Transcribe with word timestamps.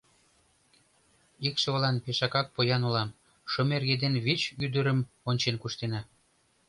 Икшывылан 1.47 1.95
пешакак 2.03 2.47
поян 2.55 2.81
улам: 2.89 3.09
шым 3.51 3.69
эрге 3.75 3.95
ден 4.03 4.13
вич 4.25 4.41
ӱдырым 4.65 4.99
ончен 5.29 5.55
куштена... 5.61 6.01